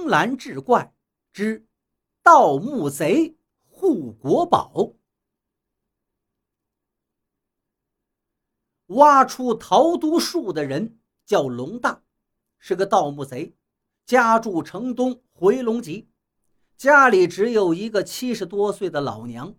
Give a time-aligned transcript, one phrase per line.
[0.00, 0.94] 青蓝志怪
[1.30, 1.66] 之
[2.22, 3.36] 盗墓贼
[3.68, 4.94] 护国宝。
[8.86, 12.02] 挖出桃都树的人叫龙大，
[12.58, 13.54] 是个盗墓贼，
[14.06, 16.08] 家住城东回龙集，
[16.78, 19.54] 家里只有一个七十多岁的老娘。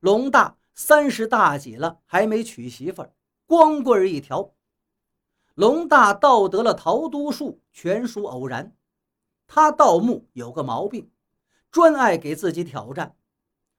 [0.00, 3.14] 龙大三十大几了，还没娶媳妇儿，
[3.46, 4.54] 光棍一条。
[5.54, 8.76] 龙大盗得了桃都树，全属偶然。
[9.46, 11.10] 他盗墓有个毛病，
[11.70, 13.16] 专爱给自己挑战。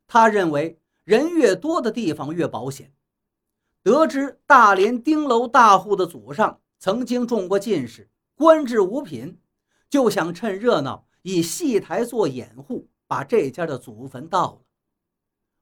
[0.08, 2.94] 他认为人越多的地方越保险。
[3.84, 9.40] 得知大连丁楼大户的祖上曾经中过进士，官至五品，
[9.90, 14.62] 就想趁热闹以戏台做掩护，把这家的祖坟盗了。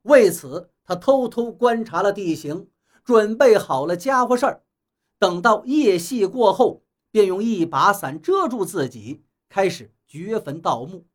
[0.03, 2.69] 为此，他偷偷观察了地形，
[3.03, 4.63] 准备好了家伙事儿。
[5.17, 11.05] 等到夜戏过后，便用一把伞遮住自己，开始掘坟盗墓。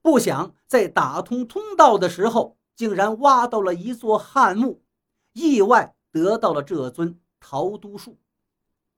[0.00, 4.82] 不想在打通通道的时候，竟然挖到了一座汉墓，
[5.32, 8.18] 意外得到了这尊桃都树。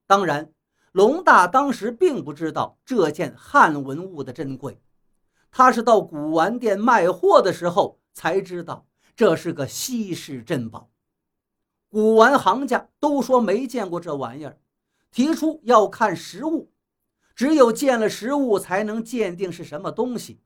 [0.07, 0.53] 当然，
[0.93, 4.81] 龙大当时并不知道这件汉文物的珍贵，
[5.51, 10.91] 他是到古玩店卖货的时候才知道这是个稀世珍宝。
[11.89, 14.59] 古玩行家都说没见过这玩意儿，
[15.11, 16.71] 提出要看实物，
[17.41, 20.43] 只有见了实物才能鉴定是什么东西。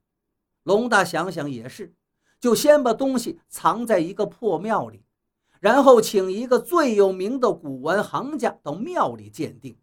[0.62, 1.92] 龙大想想也是，
[2.38, 5.04] 就先把东西藏在一个破庙里，
[5.58, 9.76] 然后请一个最有名的古玩行家到庙里鉴定。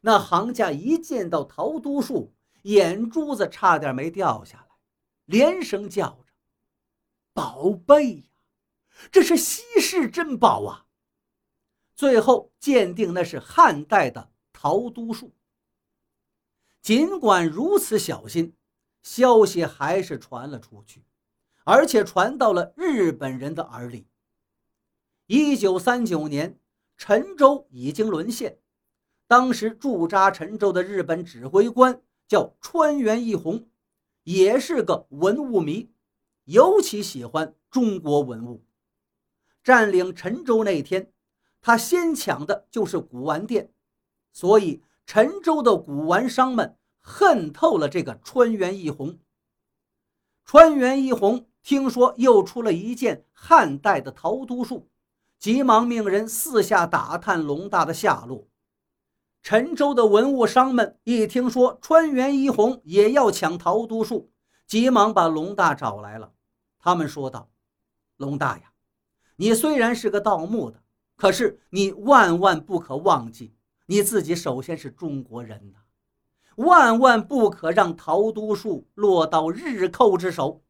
[0.00, 4.76] 那行家一见到桃都树，眼珠子差点没掉下来，
[5.26, 6.32] 连声叫着
[7.34, 8.22] ：“宝贝呀！”
[9.12, 10.86] 这是稀世珍宝啊！
[11.94, 15.30] 最后鉴定那是汉代的桃都树。
[16.84, 18.54] 尽管如此小心，
[19.02, 21.02] 消息还是传了出去，
[21.64, 24.06] 而且传到了日本人的耳里。
[25.24, 26.60] 一九三九年，
[26.98, 28.58] 陈州已经沦陷，
[29.26, 33.66] 当时驻扎陈州的日本指挥官叫川原义弘，
[34.24, 35.90] 也是个文物迷，
[36.44, 38.62] 尤其喜欢中国文物。
[39.62, 41.10] 占领陈州那天，
[41.62, 43.72] 他先抢的就是古玩店，
[44.34, 49.18] 所以陈州的古玩商们恨透了这个川原一红。
[50.44, 54.90] 川原一红听说又出了一件汉代的陶都树，
[55.38, 58.48] 急忙命人四下打探龙大的下落。
[59.42, 64.30] 陈州的文物商们一听说川原一红也要抢陶都树，
[64.66, 66.32] 急忙把龙大找来了。
[66.78, 67.50] 他们说道
[68.16, 68.72] ：“龙大呀！”
[69.36, 70.82] 你虽然是个盗墓的，
[71.16, 73.54] 可是你万万不可忘记，
[73.86, 75.78] 你自己首先是中国人呐，
[76.56, 80.62] 万万不可让陶都树落到日寇之手。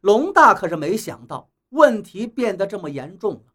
[0.00, 3.52] 龙大可是没想到问题变得这么严重了，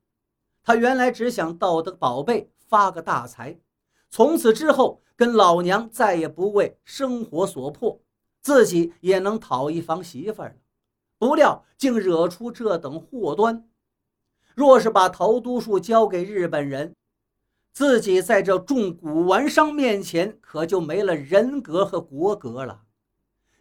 [0.64, 3.60] 他原来只想盗得宝贝发个大财，
[4.10, 8.02] 从此之后跟老娘再也不为生活所迫，
[8.42, 10.56] 自己也能讨一房媳妇儿了。
[11.18, 13.68] 不料竟惹出这等祸端。
[14.54, 16.96] 若是把陶都树交给日本人，
[17.78, 22.82] 自己在这众古玩商面前可就没了人格和国格了。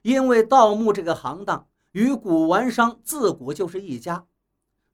[0.00, 4.24] 因为盗墓这个行当与古玩商自古就是一家，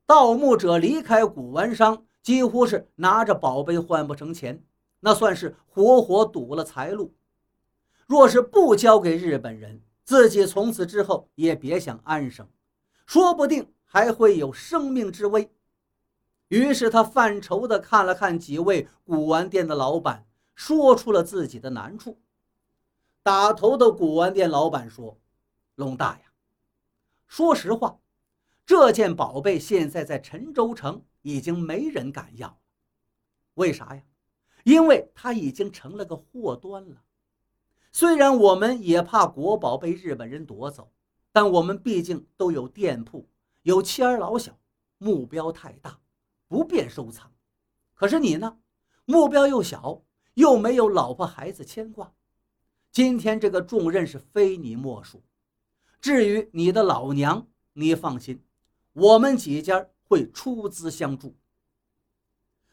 [0.06, 4.60] 盗墓者离开古玩商，几乎是拿着宝贝换不成钱，
[4.98, 7.14] 那算是活活堵了财路。
[8.08, 12.48] 若是不交给日本人，自己从此之后也别想安生，
[13.06, 15.48] 说不定还会有生命之危。
[16.52, 22.20] 于是他犯愁地看了看几位古玩店的老板，说出了自己的难处。
[23.22, 25.18] 打头的古玩店老板说
[25.76, 26.24] ：“龙大呀，
[27.26, 27.98] 说实话，
[28.66, 32.58] 这件宝贝现在在陈州城已经没人敢要了。
[33.54, 34.02] 为啥呀？
[34.64, 37.02] 因为它已经成了个祸端了。”
[37.92, 40.92] 虽然我们也怕国宝被日本人夺走，
[41.32, 43.26] 但我们毕竟都有店铺，
[43.62, 44.58] 有妻儿老小，
[44.98, 45.98] 目标太大，
[46.52, 47.32] 不便收藏。
[47.94, 48.58] 可是你呢？
[49.06, 50.02] 目标又小，
[50.34, 52.12] 又没有老婆孩子牵挂。
[52.90, 55.22] 今天这个重任是非你莫属。
[55.98, 58.44] 至于你的老娘，你放心，
[58.92, 61.34] 我们几家会出资相助。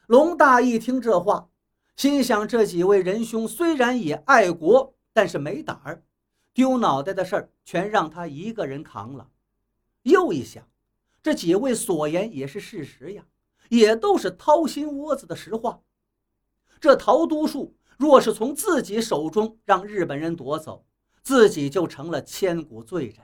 [0.07, 1.49] 龙大一听这话，
[1.95, 4.93] 心想：这几位仁兄虽然也爱国。
[5.13, 6.03] 但是没胆儿，
[6.53, 9.29] 丢脑袋的事儿全让他一个人扛了。
[10.03, 10.69] 又一想，
[11.23, 13.25] 这几位所言也是事实呀，
[13.69, 15.81] 也都是掏心窝子的实话。
[16.79, 20.85] 这陶都树若是从自己手中让日本人夺走，
[21.23, 23.17] 自己就成了千古罪人。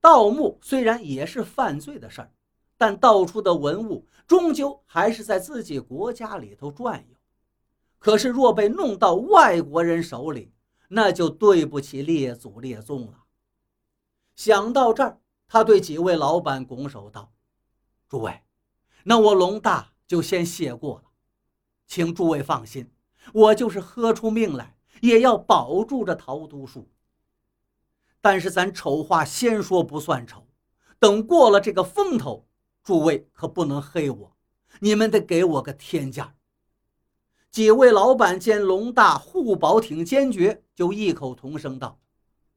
[0.00, 2.32] 盗墓虽然也是犯罪的事儿，
[2.78, 7.16] 但盗出的文物终究还是在自己国家里头转悠。
[7.98, 10.54] 可是若被弄到外国人手里，
[10.88, 13.24] 那就对不起列祖列宗了。
[14.34, 17.30] 想到这儿，他对几位老板拱手道
[18.08, 18.40] ：“诸位，
[19.04, 21.04] 那我龙大就先谢过了，
[21.86, 22.90] 请诸位放心，
[23.32, 26.88] 我就是喝出命来，也要保住这桃都树。”
[28.22, 30.46] 但是咱丑话先说不算丑，
[30.98, 32.46] 等过了这个风头，
[32.82, 34.36] 诸位可不能黑我，
[34.80, 36.34] 你们得给我个天价。
[37.50, 41.98] 几位老板见龙大护保挺坚决，就异口同声道：“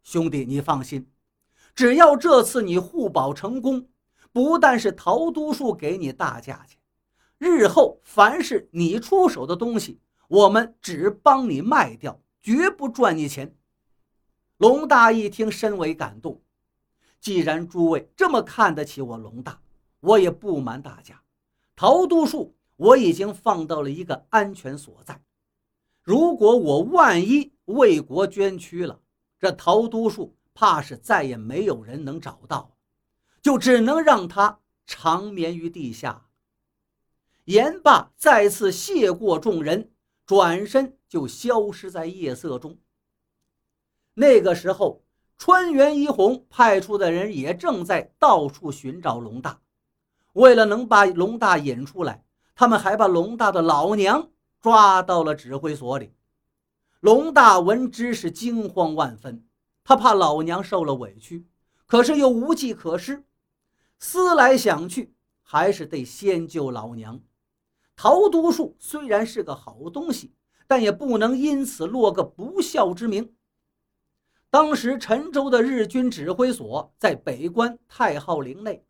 [0.04, 1.10] 兄弟，你放心，
[1.74, 3.88] 只要这次你护保成功，
[4.33, 6.77] 不但是陶都树给你大价钱，
[7.38, 13.56] 日后凡是你出手的东西，我们只帮你卖掉，绝不赚你钱。”
[14.57, 16.41] 龙大一听，深为感动。
[17.19, 19.62] 既然诸位这么看得起我龙大，
[20.00, 21.21] 我也不瞒大家，
[21.75, 25.21] 陶都树我已经放到了一个安全所在。
[26.01, 29.00] 如果我万一为国捐躯了，
[29.39, 32.73] 这陶都树怕是再也没有人能找到，
[33.44, 36.28] 就只能让他长眠于地下。
[37.44, 39.92] 言罢，再次谢过众人，
[40.25, 42.80] 转身就消失在夜色中。
[44.13, 45.04] 那个时候，
[45.38, 49.60] 川原一红派出的人也正在到处寻找龙大。
[50.31, 52.24] 为了能把龙大引出来，
[52.56, 54.31] 他们还把龙大的老娘
[54.62, 56.13] 抓到了指挥所里。
[57.01, 59.46] 龙大闻之是惊慌万分，
[59.84, 61.46] 他怕老娘受了委屈，
[61.86, 63.25] 可是又无计可施。
[64.03, 67.21] 思来想去，还是得先救老娘。
[67.95, 70.33] 桃都树虽然是个好东西，
[70.67, 73.33] 但也不能因此落个不孝之名。
[74.50, 78.85] 当时陈州的日军指挥所在北关太昊陵内，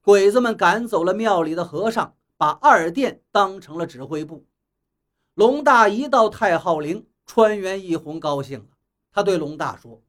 [0.00, 4.46] 鬼子们赶走了庙里的和尚，把二殿当成了指挥部。
[5.34, 8.68] 龙大一到太昊陵，川原义红高兴了，
[9.12, 10.02] 他对龙大说：“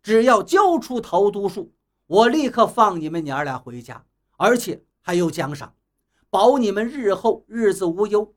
[0.00, 1.72] 只要交出桃都树，
[2.10, 4.04] 我立刻放你们娘俩回家，
[4.36, 5.76] 而且还有奖赏，
[6.28, 8.34] 保你们日后日子无忧。”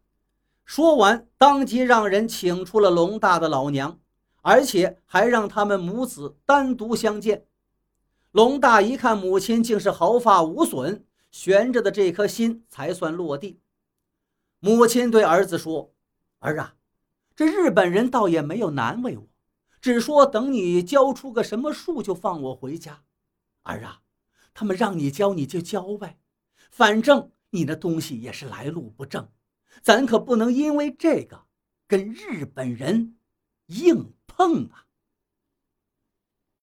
[0.63, 3.99] 说完，当即让人请出了龙大的老娘。
[4.45, 7.45] 而且还让他们母子单独相见。
[8.31, 13.61] 龙大一看母亲竟是毫发无损，悬着的这颗心才算落地。
[14.59, 15.93] 母亲对儿子说
[16.39, 16.75] ：“儿啊，
[17.37, 19.23] 这日本人倒也没有难为我，
[19.79, 23.01] 只说等你交出个什么数就放我回家。
[23.63, 24.01] 儿啊，
[24.53, 26.19] 他们让你教你就教呗，
[26.69, 29.29] 反正你那东西也是来路不正，
[29.81, 31.45] 咱可不能因为这个
[31.87, 33.17] 跟日本人
[33.67, 34.13] 硬。
[34.35, 34.82] 碰啊！